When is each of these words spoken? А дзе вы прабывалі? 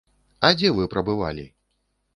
А 0.47 0.51
дзе 0.61 0.71
вы 0.79 0.89
прабывалі? 0.95 1.49